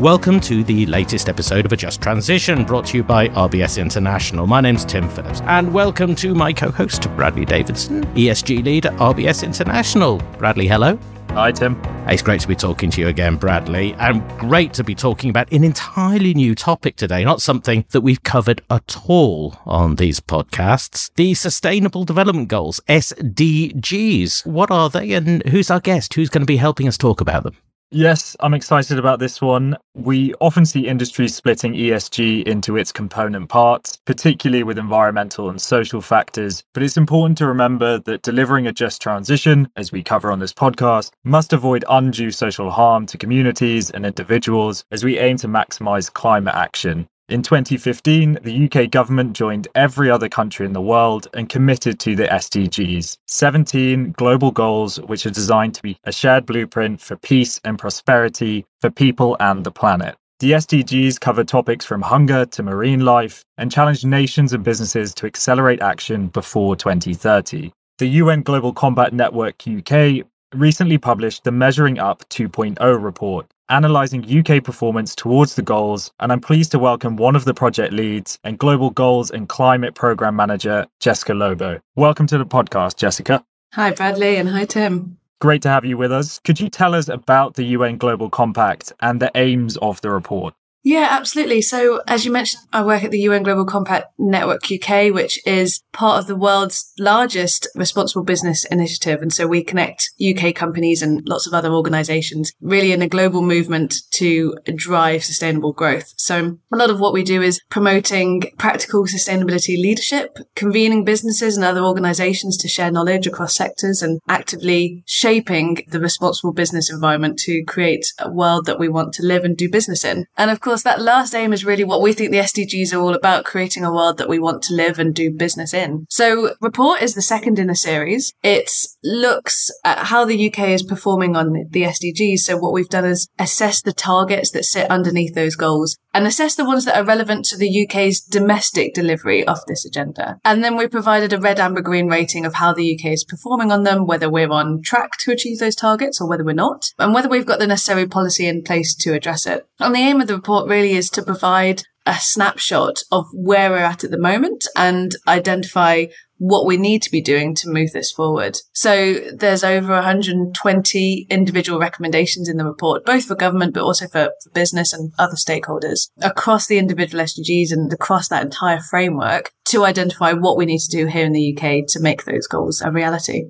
[0.00, 4.46] Welcome to the latest episode of A Just Transition, brought to you by RBS International.
[4.46, 8.92] My name's Tim Phillips, and welcome to my co host, Bradley Davidson, ESG lead at
[8.96, 10.18] RBS International.
[10.36, 10.98] Bradley, hello.
[11.30, 11.80] Hi, Tim.
[12.06, 15.50] It's great to be talking to you again, Bradley, and great to be talking about
[15.50, 21.10] an entirely new topic today, not something that we've covered at all on these podcasts.
[21.14, 24.44] The Sustainable Development Goals, SDGs.
[24.44, 26.12] What are they, and who's our guest?
[26.12, 27.56] Who's going to be helping us talk about them?
[27.92, 29.76] Yes, I'm excited about this one.
[29.94, 36.00] We often see industry splitting ESG into its component parts, particularly with environmental and social
[36.00, 36.64] factors.
[36.74, 40.52] But it's important to remember that delivering a just transition, as we cover on this
[40.52, 46.12] podcast, must avoid undue social harm to communities and individuals as we aim to maximize
[46.12, 47.06] climate action.
[47.28, 52.14] In 2015, the UK government joined every other country in the world and committed to
[52.14, 57.60] the SDGs, 17 global goals which are designed to be a shared blueprint for peace
[57.64, 60.14] and prosperity for people and the planet.
[60.38, 65.26] The SDGs cover topics from hunger to marine life and challenge nations and businesses to
[65.26, 67.72] accelerate action before 2030.
[67.98, 70.24] The UN Global Compact Network UK
[70.54, 76.40] recently published the Measuring Up 2.0 report, analysing UK performance towards the goals, and I'm
[76.40, 80.86] pleased to welcome one of the project leads and Global Goals and Climate Programme Manager,
[81.00, 81.80] Jessica Lobo.
[81.94, 83.44] Welcome to the podcast, Jessica.
[83.74, 85.18] Hi, Bradley, and hi, Tim.
[85.40, 86.38] Great to have you with us.
[86.38, 90.54] Could you tell us about the UN Global Compact and the aims of the report?
[90.86, 91.62] Yeah, absolutely.
[91.62, 95.82] So, as you mentioned, I work at the UN Global Compact Network UK, which is
[95.92, 99.20] part of the world's largest responsible business initiative.
[99.20, 103.42] And so we connect UK companies and lots of other organizations really in a global
[103.42, 106.14] movement to drive sustainable growth.
[106.18, 111.64] So a lot of what we do is promoting practical sustainability leadership, convening businesses and
[111.64, 117.64] other organizations to share knowledge across sectors and actively shaping the responsible business environment to
[117.64, 120.26] create a world that we want to live and do business in.
[120.36, 123.00] And of course, course, that last aim is really what we think the SDGs are
[123.00, 126.06] all about, creating a world that we want to live and do business in.
[126.10, 128.34] So report is the second in a series.
[128.42, 128.70] It
[129.02, 132.40] looks at how the UK is performing on the SDGs.
[132.40, 136.54] So what we've done is assess the targets that sit underneath those goals and assess
[136.54, 140.40] the ones that are relevant to the UK's domestic delivery of this agenda.
[140.46, 143.70] And then we provided a red, amber, green rating of how the UK is performing
[143.70, 147.12] on them, whether we're on track to achieve those targets or whether we're not, and
[147.12, 149.68] whether we've got the necessary policy in place to address it.
[149.78, 153.78] And the aim of the report really is to provide a snapshot of where we're
[153.78, 156.06] at at the moment and identify
[156.38, 158.58] what we need to be doing to move this forward.
[158.72, 164.30] So there's over 120 individual recommendations in the report, both for government, but also for,
[164.42, 169.84] for, business and other stakeholders across the individual SDGs and across that entire framework to
[169.84, 172.90] identify what we need to do here in the UK to make those goals a
[172.90, 173.44] reality.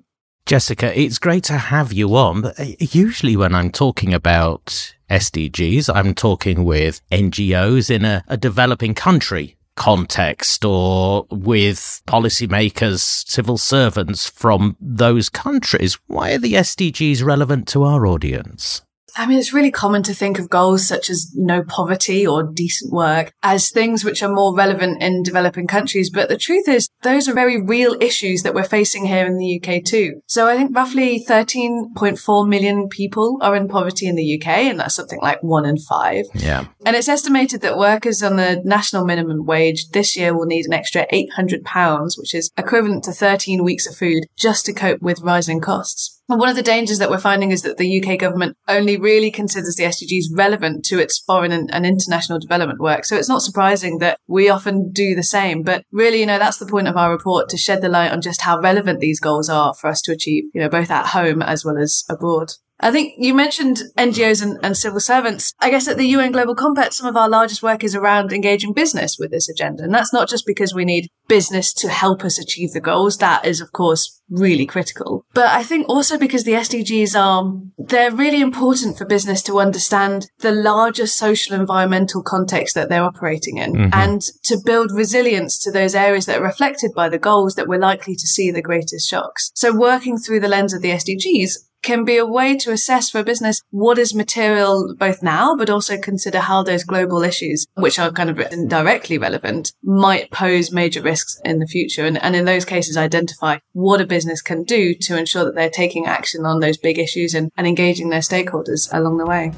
[0.47, 2.43] Jessica, it's great to have you on.
[2.43, 8.37] But uh, usually, when I'm talking about SDGs, I'm talking with NGOs in a, a
[8.37, 15.99] developing country context or with policymakers, civil servants from those countries.
[16.07, 18.83] Why are the SDGs relevant to our audience?
[19.19, 22.93] I mean, it's really common to think of goals such as no poverty or decent
[22.93, 26.11] work as things which are more relevant in developing countries.
[26.11, 29.61] But the truth is, those are very real issues that we're facing here in the
[29.61, 30.21] UK too.
[30.27, 34.95] So I think roughly 13.4 million people are in poverty in the UK, and that's
[34.95, 36.27] something like one in five.
[36.35, 36.67] Yeah.
[36.85, 40.75] And it's estimated that workers on the national minimum wage this year will need an
[40.75, 45.23] extra 800 pounds, which is equivalent to 13 weeks of food just to cope with
[45.23, 46.16] rising costs.
[46.29, 49.77] One of the dangers that we're finding is that the UK government only really considers
[49.77, 53.05] the SDGs relevant to its foreign and, and, international development work.
[53.05, 55.63] So it's not surprising that we often do the same.
[55.63, 58.21] But really, you know, that's the point of our report to shed the light on
[58.21, 61.43] just how relevant these goals are for us to achieve, you know, both at home
[61.43, 62.55] as well as abroad.
[62.81, 65.55] I think you mentioned NGOs and, and, civil servants.
[65.61, 68.75] I guess at the UN Global Compact, some of our largest work is around engaging
[68.75, 69.83] business with this agenda.
[69.83, 73.17] And that's not just because we need business to help us achieve the goals.
[73.17, 75.25] That is, of course, really critical.
[75.33, 80.29] But I think also because the SDGs are, they're really important for business to understand
[80.41, 83.91] the larger social environmental context that they're operating in mm-hmm.
[83.93, 87.79] and to build resilience to those areas that are reflected by the goals that we're
[87.79, 89.51] likely to see the greatest shocks.
[89.55, 91.53] So working through the lens of the SDGs,
[91.87, 95.71] can be a way to assess for a business what is material both now, but
[95.71, 101.01] also consider how those global issues, which are kind of directly relevant, might pose major
[101.01, 102.05] risks in the future.
[102.05, 105.71] And, and in those cases, identify what a business can do to ensure that they're
[105.71, 109.53] taking action on those big issues and, and engaging their stakeholders along the way.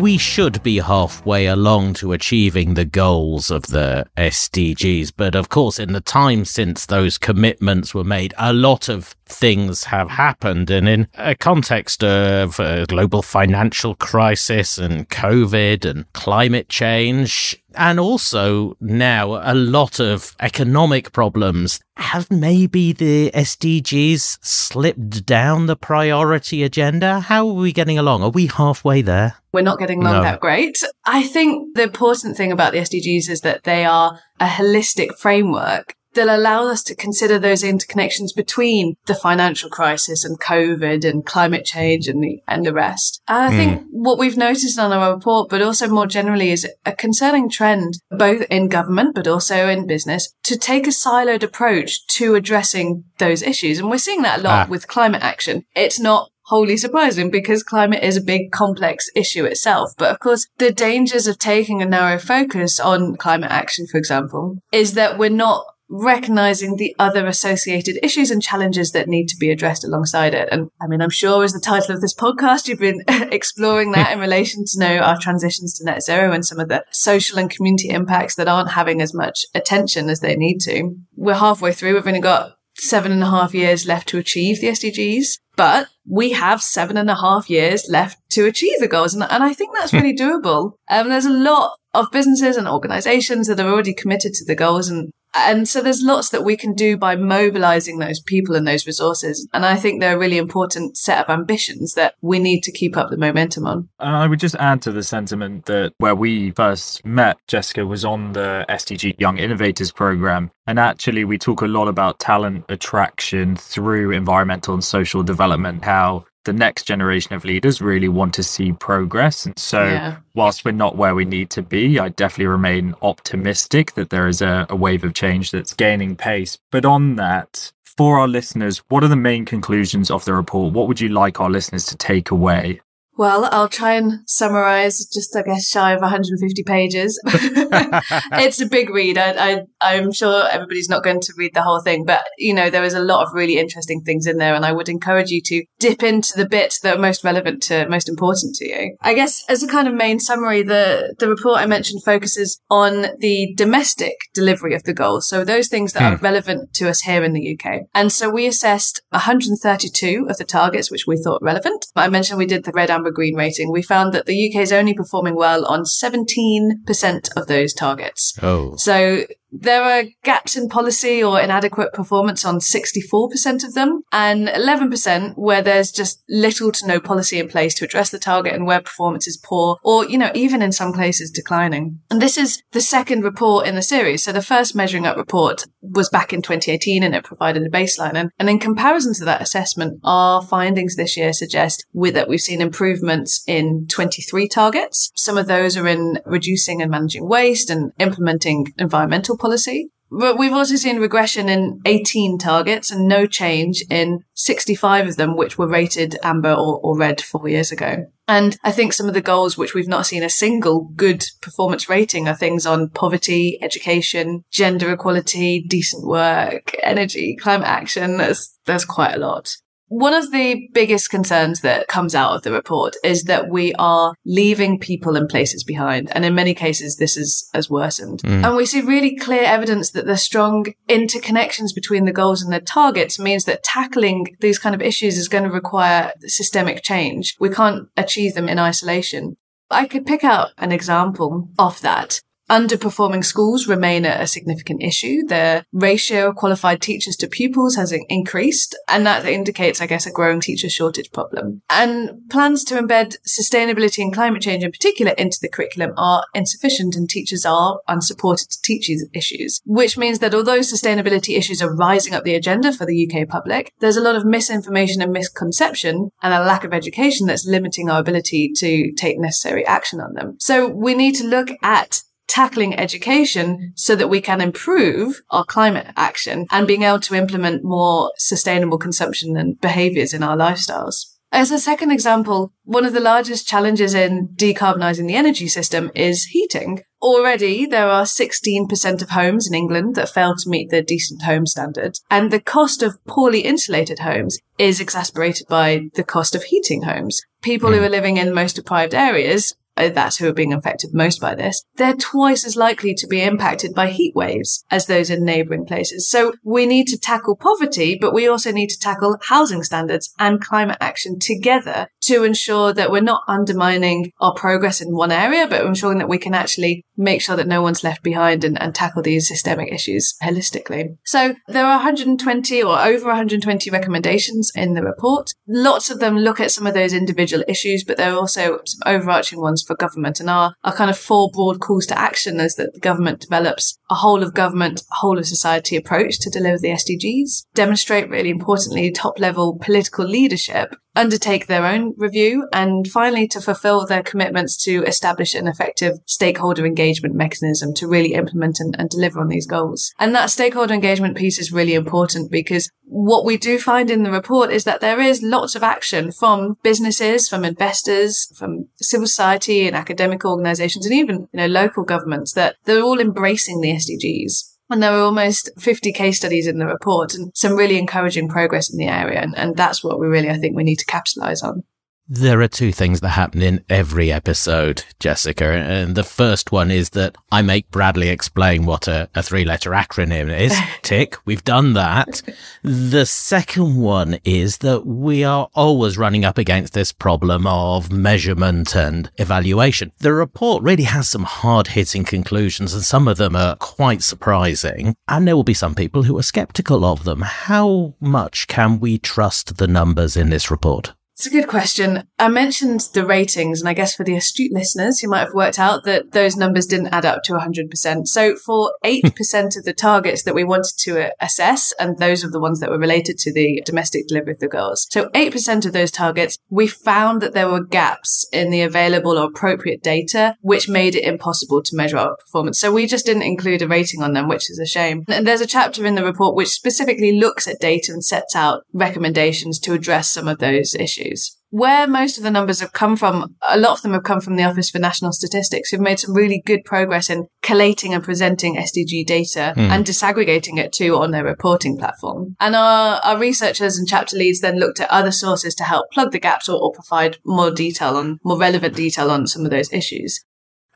[0.00, 5.12] We should be halfway along to achieving the goals of the SDGs.
[5.14, 9.84] But of course, in the time since those commitments were made, a lot of things
[9.84, 10.70] have happened.
[10.70, 18.00] And in a context of a global financial crisis and COVID and climate change, and
[18.00, 26.62] also now a lot of economic problems, have maybe the SDGs slipped down the priority
[26.62, 27.20] agenda?
[27.20, 28.22] How are we getting along?
[28.22, 29.34] Are we halfway there?
[29.52, 30.22] We're not getting along No.
[30.22, 30.78] that great.
[31.04, 35.94] I think the important thing about the SDGs is that they are a holistic framework
[36.14, 41.64] that allow us to consider those interconnections between the financial crisis and COVID and climate
[41.64, 43.22] change and the, and the rest.
[43.28, 46.92] And I think what we've noticed on our report, but also more generally is a
[46.92, 52.34] concerning trend, both in government, but also in business to take a siloed approach to
[52.34, 53.78] addressing those issues.
[53.78, 54.70] And we're seeing that a lot Ah.
[54.70, 55.64] with climate action.
[55.76, 59.92] It's not wholly surprising because climate is a big complex issue itself.
[59.96, 64.58] But of course, the dangers of taking a narrow focus on climate action, for example,
[64.72, 69.50] is that we're not recognizing the other associated issues and challenges that need to be
[69.50, 70.48] addressed alongside it.
[70.52, 74.12] And I mean, I'm sure as the title of this podcast, you've been exploring that
[74.12, 77.50] in relation to know our transitions to net zero and some of the social and
[77.50, 80.94] community impacts that aren't having as much attention as they need to.
[81.16, 81.94] We're halfway through.
[81.94, 86.32] We've only got seven and a half years left to achieve the SDGs, but we
[86.32, 89.12] have seven and a half years left to achieve the goals.
[89.12, 90.72] And, and I think that's really doable.
[90.88, 94.88] Um, there's a lot of businesses and organizations that are already committed to the goals.
[94.88, 98.86] And, and so there's lots that we can do by mobilizing those people and those
[98.86, 99.48] resources.
[99.52, 102.96] And I think they're a really important set of ambitions that we need to keep
[102.96, 103.88] up the momentum on.
[103.98, 108.04] And I would just add to the sentiment that where we first met, Jessica was
[108.04, 110.50] on the SDG Young Innovators program.
[110.66, 116.26] And actually, we talk a lot about talent attraction through environmental and social development, how
[116.44, 119.46] the next generation of leaders really want to see progress.
[119.46, 120.16] And so, Yeah.
[120.34, 124.40] whilst we're not where we need to be, I definitely remain optimistic that there is
[124.42, 126.58] a, a wave of change that's gaining pace.
[126.70, 130.72] But on that, for our listeners, what are the main conclusions of the report?
[130.72, 132.80] What would you like our listeners to take away?
[133.20, 137.20] Well, I'll try and summarize just, I guess, shy of 150 pages.
[137.26, 139.18] it's a big read.
[139.18, 142.70] I, I, I'm sure everybody's not going to read the whole thing, but you know,
[142.70, 144.54] there is a lot of really interesting things in there.
[144.54, 147.86] And I would encourage you to dip into the bits that are most relevant to,
[147.90, 148.96] most important to you.
[149.02, 153.04] I guess as a kind of main summary, the, the report I mentioned focuses on
[153.18, 155.28] the domestic delivery of the goals.
[155.28, 156.24] So those things that are hmm.
[156.24, 157.82] relevant to us here in the UK.
[157.94, 161.84] And so we assessed 132 of the targets, which we thought relevant.
[161.94, 163.70] I mentioned we did the red, amber, green rating.
[163.70, 168.34] We found that the UK is only performing well on 17% of those targets.
[168.42, 168.76] Oh.
[168.76, 175.36] So there are gaps in policy or inadequate performance on 64% of them and 11%
[175.36, 178.80] where there's just little to no policy in place to address the target and where
[178.80, 182.00] performance is poor or, you know, even in some cases declining.
[182.10, 184.22] And this is the second report in the series.
[184.22, 188.14] So the first measuring up report was back in 2018 and it provided a baseline.
[188.14, 192.40] And, and in comparison to that assessment, our findings this year suggest with that we've
[192.40, 195.10] seen improvements in 23 targets.
[195.14, 199.90] Some of those are in reducing and managing waste and implementing environmental policy.
[200.12, 205.36] But we've also seen regression in 18 targets and no change in 65 of them,
[205.36, 208.06] which were rated amber or, or red four years ago.
[208.26, 211.88] And I think some of the goals which we've not seen a single good performance
[211.88, 218.16] rating are things on poverty, education, gender equality, decent work, energy, climate action.
[218.16, 219.56] There's, there's quite a lot.
[219.90, 224.14] One of the biggest concerns that comes out of the report is that we are
[224.24, 226.12] leaving people and places behind.
[226.14, 228.22] And in many cases, this is has worsened.
[228.22, 228.46] Mm.
[228.46, 232.60] And we see really clear evidence that the strong interconnections between the goals and the
[232.60, 237.34] targets means that tackling these kind of issues is going to require systemic change.
[237.40, 239.38] We can't achieve them in isolation.
[239.72, 242.20] I could pick out an example of that.
[242.50, 245.22] Underperforming schools remain a, significant issue.
[245.26, 250.06] The ratio of qualified teachers to pupils has in- increased, and that indicates, I guess,
[250.06, 251.62] a growing teacher shortage problem.
[251.70, 256.96] And plans to embed sustainability and climate change in particular into the curriculum are insufficient,
[256.96, 261.74] and teachers are unsupported to teach these issues, which means that although sustainability issues are
[261.74, 266.10] rising up the agenda for the UK public, there's a lot of misinformation and misconception
[266.22, 270.36] and a lack of education that's limiting our ability to take necessary action on them.
[270.40, 275.88] So we need to look at tackling education so that we can improve our climate
[275.96, 281.06] action and being able to implement more sustainable consumption and behaviors in our lifestyles.
[281.32, 286.24] As a second example, one of the largest challenges in decarbonising the energy system is
[286.24, 286.82] heating.
[287.00, 291.46] Already, there are 16% of homes in England that fail to meet the decent home
[291.46, 296.82] standard, and the cost of poorly insulated homes is exacerbated by the cost of heating
[296.82, 297.22] homes.
[297.42, 297.84] People who hmm.
[297.84, 301.64] are living in most deprived areas Oh, that's who are being affected most by this,
[301.76, 306.06] they're twice as likely to be impacted by heat waves as those in neighboring places.
[306.06, 310.38] So we need to tackle poverty, but we also need to tackle housing standards and
[310.40, 315.64] climate action together to ensure that we're not undermining our progress in one area, but
[315.64, 319.02] ensuring that we can actually make sure that no one's left behind and, and tackle
[319.02, 320.96] these systemic issues holistically.
[321.04, 325.32] So there are 120 or over 120 recommendations in the report.
[325.48, 328.80] Lots of them look at some of those individual issues, but there are also some
[328.86, 330.20] overarching ones for government.
[330.20, 333.78] And our, our kind of four broad calls to action is that the government develops
[333.90, 338.90] a whole of government, whole of society approach to deliver the SDGs, demonstrate really importantly
[338.90, 344.82] top level political leadership undertake their own review and finally to fulfill their commitments to
[344.84, 349.92] establish an effective stakeholder engagement mechanism to really implement and, and, deliver on these goals.
[349.98, 354.10] And that stakeholder engagement piece is really important because what we do find in the
[354.10, 359.66] report is that there is lots of action from businesses, from investors, from civil society
[359.66, 364.50] and academic organizations and even, you know, local governments that they're all embracing the SDGs.
[364.70, 368.70] And there were almost 50 case studies in the report and some really encouraging progress
[368.70, 369.20] in the area.
[369.20, 371.64] And, and that's what we really, I think, we need to capitalize on.
[372.12, 375.44] There are two things that happen in every episode, Jessica.
[375.44, 379.70] And the first one is that I make Bradley explain what a, a three letter
[379.70, 380.52] acronym is.
[380.82, 381.14] Tick.
[381.24, 382.20] We've done that.
[382.64, 388.74] The second one is that we are always running up against this problem of measurement
[388.74, 389.92] and evaluation.
[389.98, 394.96] The report really has some hard hitting conclusions and some of them are quite surprising.
[395.06, 397.20] And there will be some people who are skeptical of them.
[397.20, 400.92] How much can we trust the numbers in this report?
[401.20, 402.08] It's a good question.
[402.18, 405.58] I mentioned the ratings, and I guess for the astute listeners, you might have worked
[405.58, 408.06] out that those numbers didn't add up to 100%.
[408.06, 412.30] So for 8% of the targets that we wanted to uh, assess, and those are
[412.30, 414.86] the ones that were related to the domestic delivery of the goals.
[414.90, 419.26] So 8% of those targets, we found that there were gaps in the available or
[419.26, 422.58] appropriate data, which made it impossible to measure our performance.
[422.58, 425.04] So we just didn't include a rating on them, which is a shame.
[425.06, 428.62] And there's a chapter in the report which specifically looks at data and sets out
[428.72, 431.36] recommendations to address some of those issues issues.
[431.52, 434.36] Where most of the numbers have come from, a lot of them have come from
[434.36, 438.54] the Office for National Statistics, who've made some really good progress in collating and presenting
[438.54, 439.68] SDG data mm.
[439.68, 442.36] and disaggregating it too on their reporting platform.
[442.38, 446.12] And our, our researchers and chapter leads then looked at other sources to help plug
[446.12, 449.72] the gaps or, or provide more detail on, more relevant detail on some of those
[449.72, 450.24] issues.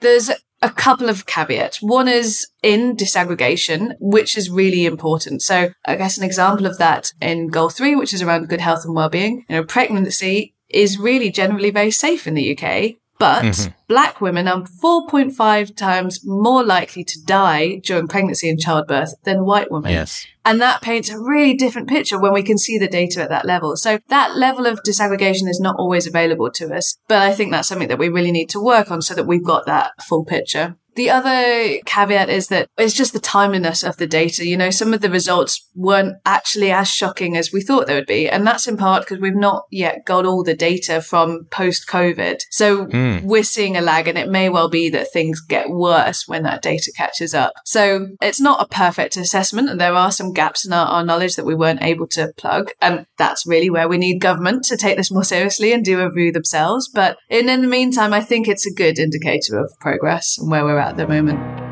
[0.05, 0.31] There's
[0.61, 1.81] a couple of caveats.
[1.81, 5.41] One is in disaggregation, which is really important.
[5.41, 8.85] So I guess an example of that in goal three, which is around good health
[8.85, 12.97] and well-being, you know, pregnancy is really generally very safe in the UK.
[13.19, 13.73] But mm-hmm.
[13.87, 19.71] black women are 4.5 times more likely to die during pregnancy and childbirth than white
[19.71, 19.93] women.
[19.93, 20.27] Yes.
[20.45, 23.47] And that paints a really different picture when we can see the data at that
[23.47, 23.77] level.
[23.77, 26.99] So that level of disaggregation is not always available to us.
[27.09, 29.45] But I think that's something that we really need to work on so that we've
[29.45, 30.77] got that full picture.
[30.97, 34.47] The other caveat is that it's just the timeliness of the data.
[34.47, 38.07] You know, some of the results weren't actually as shocking as we thought they would
[38.07, 38.29] be.
[38.29, 42.43] And that's in part because we've not yet got all the data from post COVID.
[42.51, 43.23] So mm.
[43.23, 46.63] we're seeing a lag and it may well be that things get worse when that
[46.63, 47.53] data catches up.
[47.65, 51.37] So it's not a perfect assessment and there are some gaps in our, our knowledge
[51.37, 52.71] that we weren't able to plug.
[52.81, 56.09] And that's really where we need government to take this more seriously and do a
[56.09, 56.89] review themselves.
[56.89, 60.65] But in, in the meantime, I think it's a good indicator of progress and where
[60.65, 61.64] we're at at the moment.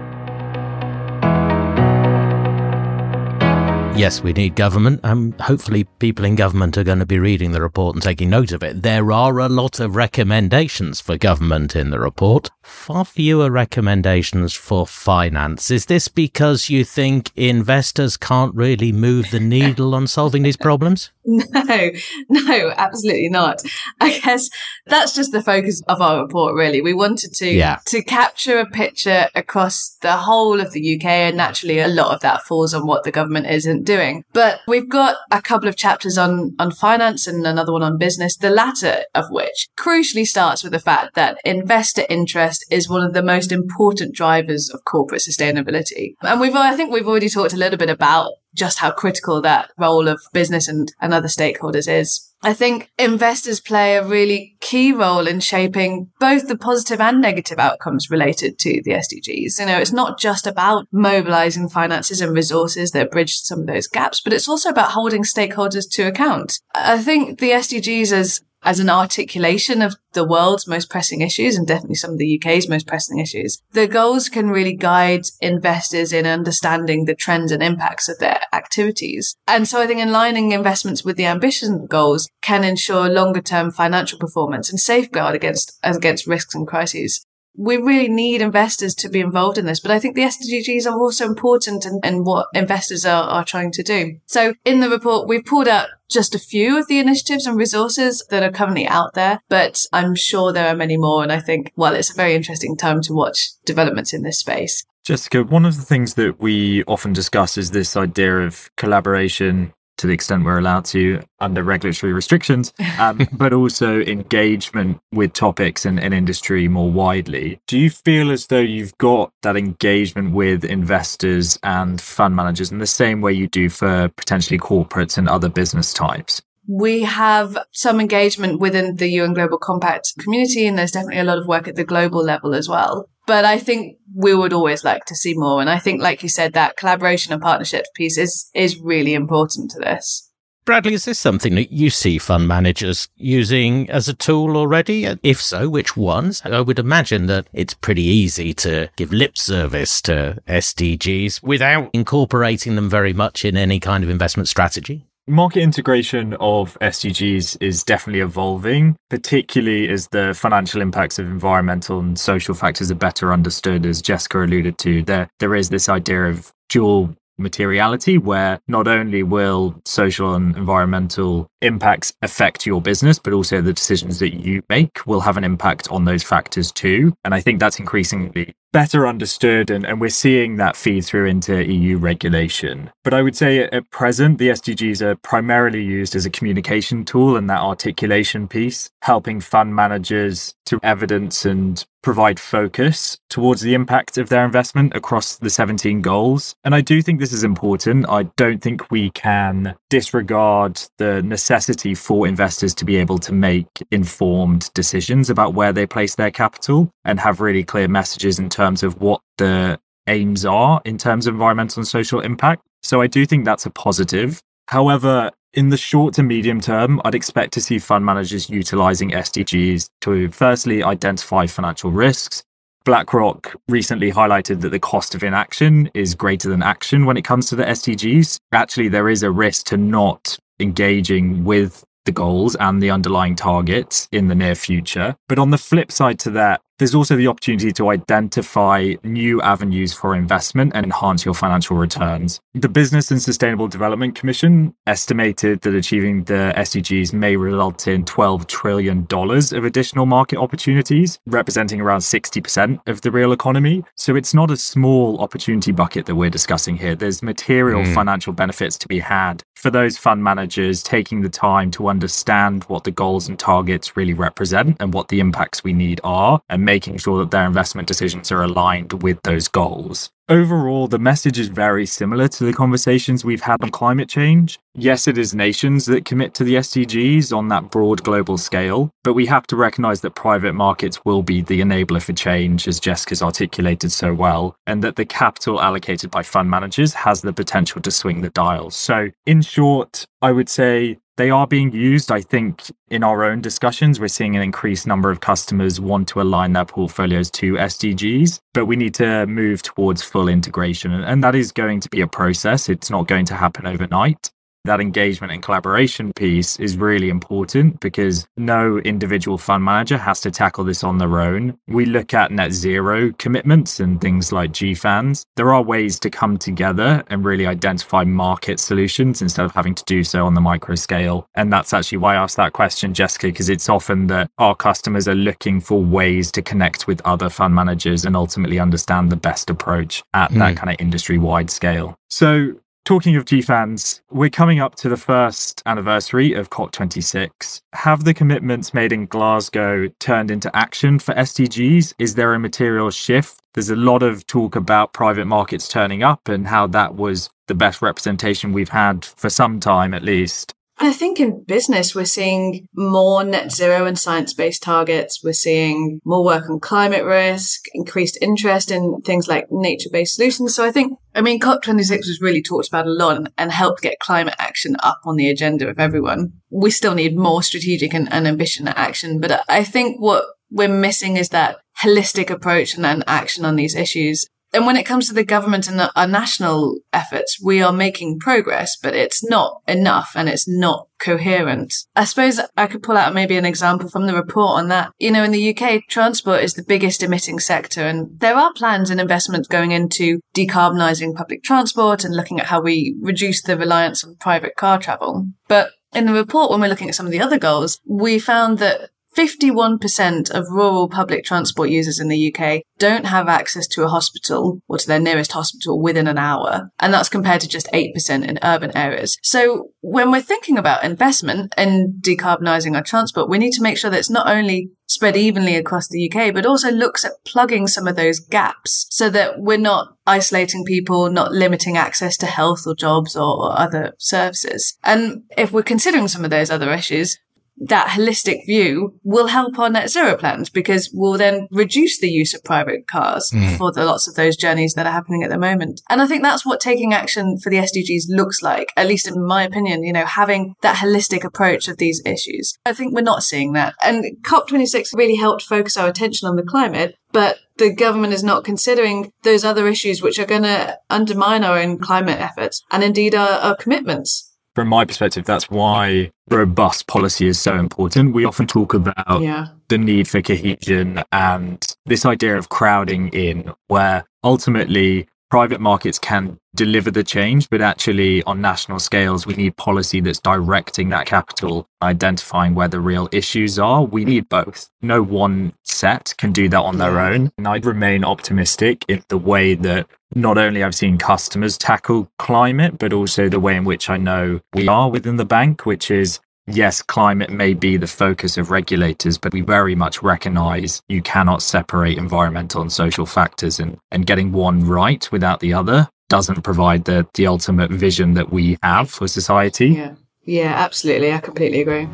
[3.95, 5.01] Yes, we need government.
[5.05, 8.51] Um, hopefully, people in government are going to be reading the report and taking note
[8.51, 8.81] of it.
[8.81, 14.87] There are a lot of recommendations for government in the report, far fewer recommendations for
[14.87, 15.71] finance.
[15.71, 21.11] Is this because you think investors can't really move the needle on solving these problems?
[21.25, 21.91] No,
[22.29, 23.63] no, absolutely not.
[24.01, 24.49] I guess
[24.87, 26.81] that's just the focus of our report, really.
[26.81, 27.79] We wanted to, yeah.
[27.87, 32.21] to capture a picture across the whole of the UK, and naturally a lot of
[32.23, 34.25] that falls on what the government isn't doing.
[34.33, 38.37] But we've got a couple of chapters on, on finance and another one on business,
[38.37, 43.15] the latter of which crucially starts with the fact that investor interest is one of
[43.15, 46.15] the most important drivers of corporate sustainability.
[46.23, 49.71] And we've, I think we've already talked a little bit about just how critical that
[49.79, 52.29] role of business and, and other stakeholders is.
[52.45, 57.61] I think investors play a really key role in shaping both the positive and negative
[57.61, 59.61] outcomes related to the SDGs.
[59.61, 63.87] You know, it's not just about mobilizing finances and resources that bridge some of those
[63.87, 66.59] gaps, but it's also about holding stakeholders to account.
[66.75, 71.67] I think the SDGs as as an articulation of the world's most pressing issues and
[71.67, 73.61] definitely some of the UK's most pressing issues.
[73.73, 79.37] The goals can really guide investors in understanding the trends and impacts of their activities.
[79.47, 84.19] And so I think aligning investments with the ambition goals can ensure longer term financial
[84.19, 87.25] performance and safeguard against, against risks and crises
[87.55, 89.81] we really need investors to be involved in this.
[89.81, 93.73] But I think the SDGs are also important in, in what investors are, are trying
[93.73, 94.19] to do.
[94.27, 98.25] So in the report, we've pulled out just a few of the initiatives and resources
[98.31, 101.23] that are currently out there, but I'm sure there are many more.
[101.23, 104.85] And I think, well, it's a very interesting time to watch developments in this space.
[105.05, 110.07] Jessica, one of the things that we often discuss is this idea of collaboration to
[110.07, 116.01] the extent we're allowed to under regulatory restrictions, um, but also engagement with topics and,
[116.01, 117.61] and industry more widely.
[117.67, 122.79] Do you feel as though you've got that engagement with investors and fund managers in
[122.79, 126.43] the same way you do for potentially corporates and other business types?
[126.69, 131.39] We have some engagement within the UN Global Compact community, and there's definitely a lot
[131.39, 133.09] of work at the global level as well.
[133.27, 135.61] But I think we would always like to see more.
[135.61, 139.71] And I think, like you said, that collaboration and partnership piece is, is really important
[139.73, 140.29] to this.
[140.65, 145.07] Bradley, is this something that you see fund managers using as a tool already?
[145.25, 146.41] If so, which ones?
[146.45, 152.77] I would imagine that it's pretty easy to give lip service to SDGs without incorporating
[152.77, 155.05] them very much in any kind of investment strategy.
[155.29, 162.19] Market integration of SDGs is definitely evolving, particularly as the financial impacts of environmental and
[162.19, 165.05] social factors are better understood, as Jessica alluded to.
[165.05, 171.47] There, there is this idea of dual materiality where not only will social and environmental
[171.61, 175.89] impacts affect your business, but also the decisions that you make will have an impact
[175.93, 177.15] on those factors too.
[177.25, 181.63] And I think that's increasingly better understood and, and we're seeing that feed through into
[181.65, 182.91] EU regulation.
[183.05, 187.37] But I would say at present, the SDGs are primarily used as a communication tool
[187.37, 194.19] and that articulation piece, helping fund managers to evidence and provide focus towards the impact
[194.19, 196.55] of their investment across the 17 goals.
[196.65, 198.09] And I do think this is important.
[198.09, 203.69] I don't think we can disregard the necessity for investors to be able to make
[203.91, 208.62] informed decisions about where they place their capital and have really clear messages in terms
[208.63, 212.63] of what the aims are in terms of environmental and social impact.
[212.83, 214.43] So I do think that's a positive.
[214.69, 219.89] However, in the short to medium term, I'd expect to see fund managers utilizing SDGs
[220.01, 222.43] to firstly identify financial risks.
[222.85, 227.49] BlackRock recently highlighted that the cost of inaction is greater than action when it comes
[227.49, 228.39] to the SDGs.
[228.53, 234.09] Actually, there is a risk to not engaging with the goals and the underlying targets
[234.11, 235.15] in the near future.
[235.29, 239.93] But on the flip side to that, there's also the opportunity to identify new avenues
[239.93, 242.41] for investment and enhance your financial returns.
[242.55, 248.49] The Business and Sustainable Development Commission estimated that achieving the SDGs may result in $12
[248.49, 253.85] trillion of additional market opportunities, representing around 60% of the real economy.
[253.97, 256.97] So it's not a small opportunity bucket that we're discussing here.
[256.97, 257.95] There's material mm.
[257.95, 262.83] financial benefits to be had for those fund managers taking the time to understand what
[262.83, 266.97] the goals and targets really represent and what the impacts we need are and making
[266.97, 270.11] sure that their investment decisions are aligned with those goals.
[270.31, 274.59] Overall, the message is very similar to the conversations we've had on climate change.
[274.75, 279.13] Yes, it is nations that commit to the SDGs on that broad global scale, but
[279.13, 283.21] we have to recognize that private markets will be the enabler for change, as Jessica's
[283.21, 287.91] articulated so well, and that the capital allocated by fund managers has the potential to
[287.91, 288.75] swing the dials.
[288.75, 292.11] So, in short, I would say they are being used.
[292.11, 296.21] I think in our own discussions, we're seeing an increased number of customers want to
[296.21, 300.93] align their portfolios to SDGs, but we need to move towards full integration.
[300.93, 302.69] And that is going to be a process.
[302.69, 304.31] It's not going to happen overnight
[304.65, 310.31] that engagement and collaboration piece is really important because no individual fund manager has to
[310.31, 311.59] tackle this on their own.
[311.67, 315.25] We look at net zero commitments and things like GFANZ.
[315.37, 319.85] There are ways to come together and really identify market solutions instead of having to
[319.85, 321.27] do so on the micro scale.
[321.35, 325.09] And that's actually why I asked that question, Jessica, because it's often that our customers
[325.09, 329.51] are looking for ways to connect with other fund managers and ultimately understand the best
[329.51, 330.39] approach at mm.
[330.39, 330.57] that hmm.
[330.57, 331.97] kind of industry wide scale.
[332.11, 337.61] So Talking of GFANZ, we're coming up to the first anniversary of COP26.
[337.75, 341.95] Have the commitments made in Glasgow turned into action for SDGs?
[342.01, 343.41] Is there a material shift?
[343.55, 347.55] There's a lot of talk about private markets turning up and how that was the
[347.55, 350.53] best representation we've had for some time at least.
[350.79, 355.23] I think in business, we're seeing more net zero and science based targets.
[355.23, 360.55] We're seeing more work on climate risk, increased interest in things like nature based solutions.
[360.55, 363.99] So I think, I mean, COP26 was really talked about a lot and, helped get
[364.01, 366.33] climate action up on the agenda of everyone.
[366.51, 369.21] We still need more strategic and, and ambition action.
[369.21, 373.75] But I think what we're missing is that holistic approach and, and action on these
[373.75, 374.27] issues.
[374.53, 378.19] And when it comes to the government and the, our national efforts, we are making
[378.19, 381.75] progress, but it's not enough and it's not coherent.
[381.97, 384.93] I suppose I could pull out maybe an example from the report on that.
[384.99, 388.91] You know, in the UK, transport is the biggest emitting sector and there are plans
[388.91, 394.05] and investments going into decarbonising public transport and looking at how we reduce the reliance
[394.05, 395.27] on private car travel.
[395.49, 398.59] But in the report, when we're looking at some of the other goals, we found
[398.59, 403.89] that 51% of rural public transport users in the UK don't have access to a
[403.89, 406.71] hospital or to their nearest hospital within an hour.
[406.81, 409.17] And that's compared to just 8% in urban areas.
[409.23, 413.91] So when we're thinking about investment and decarbonising our transport, we need to make sure
[413.91, 417.87] that it's not only spread evenly across the UK, but also looks at plugging some
[417.87, 422.75] of those gaps so that we're not isolating people, not limiting access to health or
[422.75, 424.77] jobs or, other services.
[424.83, 427.19] And if we're considering some of those other issues,
[427.59, 432.35] that holistic view will help our net zero plans because we'll then reduce the use
[432.35, 433.57] of private cars mm.
[433.57, 435.81] for the lots of those journeys that are happening at the moment.
[435.89, 439.25] And I think that's what taking action for the SDGs looks like, at least in
[439.25, 442.57] my opinion, you know, having that holistic approach of these issues.
[442.67, 443.75] I think we're not seeing that.
[443.83, 448.45] And COP26 really helped focus our attention on the climate, but the government is not
[448.45, 453.15] considering those other issues which are going to undermine our own climate efforts and indeed
[453.15, 458.15] our, our commitments from my perspective, that's why robust policy is so important.
[458.15, 459.49] We often talk about yeah.
[459.69, 466.39] the need for cohesion and this idea of crowding in, where ultimately private markets can
[466.55, 471.67] deliver the change, but actually on national scales, we need policy that's directing that capital,
[471.81, 473.83] identifying where the real issues are.
[473.83, 474.69] We need both.
[474.83, 477.33] No one set can do that on their own.
[477.39, 482.79] And I'd remain optimistic in the way that not only I've seen customers tackle climate,
[482.79, 486.21] but also the way in which I know we are within the bank, which is
[486.47, 491.43] yes, climate may be the focus of regulators, but we very much recognize you cannot
[491.43, 496.85] separate environmental and social factors and, and getting one right without the other doesn't provide
[496.85, 499.69] the, the ultimate vision that we have for society.
[499.69, 499.95] Yeah.
[500.25, 501.13] Yeah, absolutely.
[501.13, 501.89] I completely agree.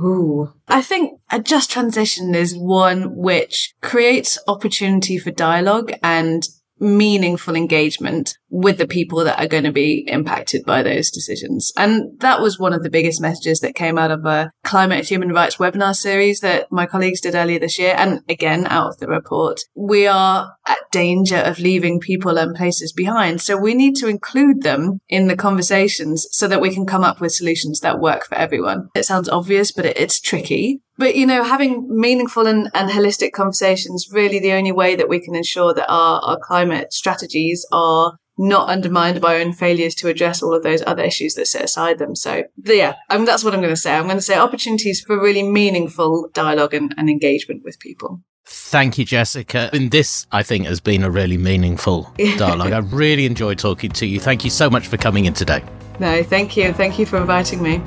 [0.00, 6.46] Ooh, I think a just transition is one which creates opportunity for dialogue and
[6.80, 11.72] meaningful engagement with the people that are going to be impacted by those decisions.
[11.76, 15.30] And that was one of the biggest messages that came out of a climate human
[15.30, 17.94] rights webinar series that my colleagues did earlier this year.
[17.96, 22.92] And again, out of the report, we are at danger of leaving people and places
[22.92, 23.40] behind.
[23.40, 27.20] So we need to include them in the conversations so that we can come up
[27.20, 28.88] with solutions that work for everyone.
[28.94, 30.80] It sounds obvious, but it's tricky.
[31.00, 35.18] But, you know, having meaningful and, and holistic conversations, really the only way that we
[35.18, 40.08] can ensure that our, our climate strategies are not undermined by our own failures to
[40.08, 42.14] address all of those other issues that sit aside them.
[42.14, 43.94] So, yeah, I mean, that's what I'm going to say.
[43.94, 48.20] I'm going to say opportunities for really meaningful dialogue and, and engagement with people.
[48.44, 49.70] Thank you, Jessica.
[49.72, 52.72] And this, I think, has been a really meaningful dialogue.
[52.72, 54.20] I really enjoyed talking to you.
[54.20, 55.64] Thank you so much for coming in today.
[55.98, 56.74] No, thank you.
[56.74, 57.82] Thank you for inviting me.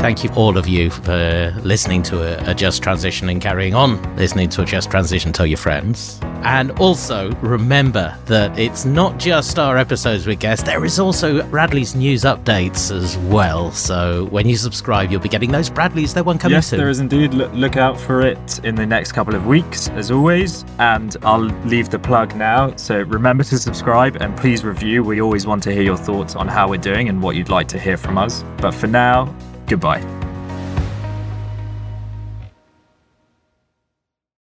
[0.00, 4.02] Thank you, all of you, for listening to a, a, Just Transition and carrying on
[4.16, 5.32] listening to a Just Transition.
[5.32, 6.18] Tell your friends.
[6.42, 11.94] And also remember that it's not just our episodes with guests, there is also Bradley's
[11.94, 13.70] news updates as well.
[13.70, 16.14] So when you subscribe, you'll be getting those Bradleys.
[16.14, 16.80] They're one coming yes, soon.
[16.80, 17.32] there is indeed.
[17.32, 20.64] Look, look out for it in the next couple of weeks, as always.
[20.80, 22.74] And I'll leave the plug now.
[22.74, 25.04] So remember to subscribe and please review.
[25.04, 27.68] We always want to hear your thoughts on how we're doing and what you'd like
[27.68, 28.42] to hear from us.
[28.56, 29.32] But for now,
[29.72, 30.21] Goodbye.